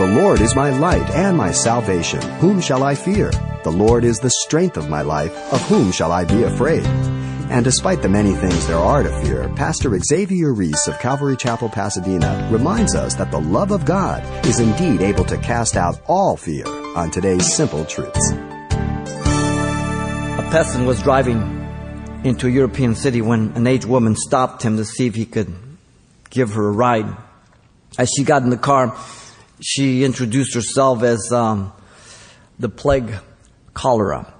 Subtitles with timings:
[0.00, 2.22] The Lord is my light and my salvation.
[2.38, 3.30] Whom shall I fear?
[3.64, 5.30] The Lord is the strength of my life.
[5.52, 6.86] Of whom shall I be afraid?
[7.50, 11.68] And despite the many things there are to fear, Pastor Xavier Reese of Calvary Chapel,
[11.68, 16.34] Pasadena reminds us that the love of God is indeed able to cast out all
[16.34, 18.32] fear on today's simple truths.
[18.32, 21.42] A peasant was driving
[22.24, 25.52] into a European city when an aged woman stopped him to see if he could
[26.30, 27.14] give her a ride.
[27.98, 28.96] As she got in the car,
[29.60, 31.72] she introduced herself as um,
[32.58, 33.14] the plague
[33.74, 34.32] cholera.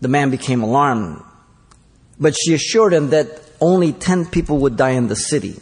[0.00, 1.22] The man became alarmed
[2.20, 5.56] but she assured him that only 10 people would die in the city.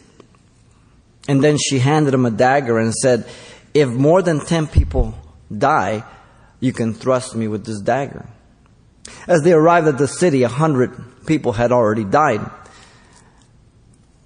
[1.28, 3.26] And then she handed him a dagger and said,
[3.74, 5.14] If more than 10 people
[5.56, 6.04] die,
[6.60, 8.26] you can thrust me with this dagger.
[9.26, 12.48] As they arrived at the city, a hundred people had already died.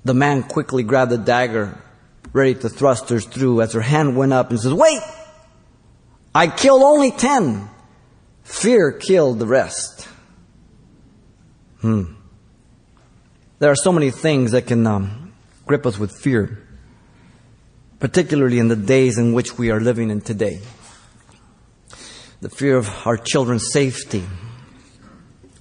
[0.04, 1.78] The man quickly grabbed the dagger,
[2.32, 5.00] ready to thrust her through, as her hand went up and says, Wait!
[6.34, 7.68] I killed only ten.
[8.44, 10.08] Fear killed the rest.
[11.80, 12.14] Hmm.
[13.58, 15.32] There are so many things that can um,
[15.66, 16.66] grip us with fear,
[17.98, 20.60] particularly in the days in which we are living in today.
[22.40, 24.24] The fear of our children's safety.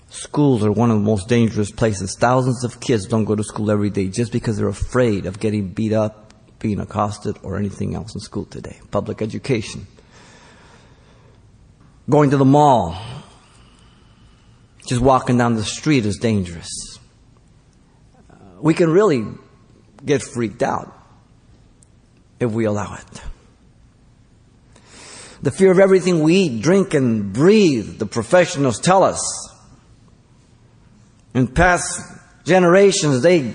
[0.09, 2.15] Schools are one of the most dangerous places.
[2.17, 5.67] Thousands of kids don't go to school every day just because they're afraid of getting
[5.69, 6.28] beat up,
[6.59, 8.79] being accosted, or anything else in school today.
[8.91, 9.87] Public education.
[12.09, 12.97] Going to the mall.
[14.85, 16.99] Just walking down the street is dangerous
[18.29, 19.25] uh, we can really
[20.05, 20.95] get freaked out
[22.39, 23.21] if we allow it.
[25.41, 29.21] The fear of everything we eat, drink, and breathe, the professionals tell us.
[31.33, 32.01] In past
[32.43, 33.53] generations, they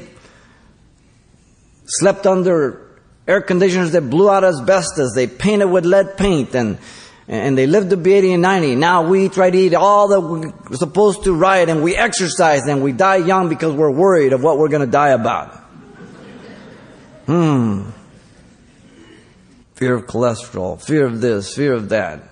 [1.84, 2.83] slept under
[3.26, 5.14] air conditioners that blew out asbestos.
[5.14, 6.78] They painted with lead paint and
[7.26, 8.76] and they lived to be 80 and 90.
[8.76, 12.82] Now we try to eat all that we're supposed to right and we exercise and
[12.82, 15.54] we die young because we're worried of what we're going to die about.
[17.26, 17.90] Hmm.
[19.76, 22.22] Fear of cholesterol, fear of this, fear of that.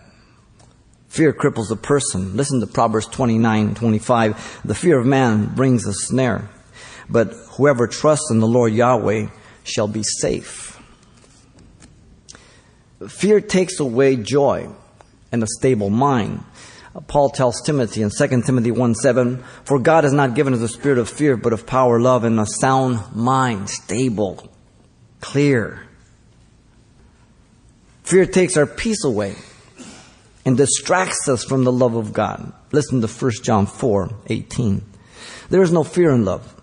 [1.09, 2.37] Fear cripples a person.
[2.37, 4.61] Listen to Proverbs 29, 25.
[4.65, 6.49] The fear of man brings a snare,
[7.09, 9.29] but whoever trusts in the Lord Yahweh
[9.65, 10.72] shall be safe.
[13.09, 14.69] Fear takes away joy
[15.31, 16.45] and a stable mind.
[17.07, 20.69] Paul tells Timothy in 2 Timothy 1 7, For God has not given us a
[20.69, 24.51] spirit of fear, but of power, love, and a sound mind, stable,
[25.21, 25.87] clear.
[28.03, 29.37] Fear takes our peace away
[30.45, 32.53] and distracts us from the love of God.
[32.73, 34.83] Listen to 1 John 4 18.
[35.49, 36.61] There is no fear in love,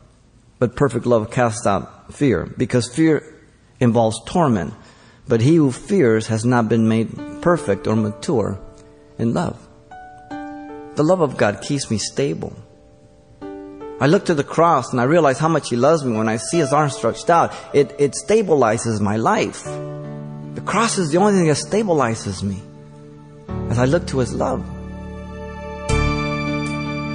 [0.59, 3.23] but perfect love casts out fear, because fear
[3.79, 4.73] involves torment.
[5.29, 7.09] But he who fears has not been made
[7.43, 8.59] perfect or mature
[9.19, 9.57] in love.
[10.95, 12.51] The love of God keeps me stable.
[14.01, 16.37] I look to the cross and I realize how much He loves me when I
[16.37, 17.53] see His arms stretched out.
[17.73, 19.65] It, it stabilizes my life.
[19.65, 22.61] The cross is the only thing that stabilizes me
[23.69, 24.65] as I look to His love.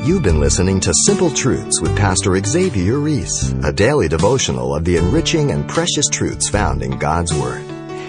[0.06, 4.98] You've been listening to Simple Truths with Pastor Xavier Reese, a daily devotional of the
[4.98, 7.63] enriching and precious truths found in God's Word.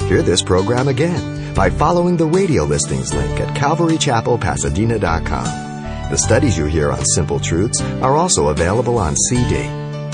[0.07, 6.11] Hear this program again by following the radio listings link at calvarychapelpasadena.com.
[6.11, 9.63] The studies you hear on Simple Truths are also available on CD.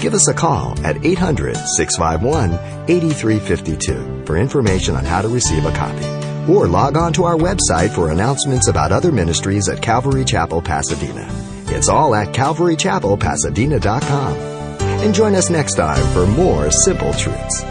[0.02, 2.54] Give us a call at 800 651
[2.90, 6.06] 8352 for information on how to receive a copy.
[6.52, 11.28] Or log on to our website for announcements about other ministries at Calvary Chapel, Pasadena.
[11.68, 14.38] It's all at calvarychapelpasadena.com.
[15.04, 17.64] And join us next time for more Simple Truths.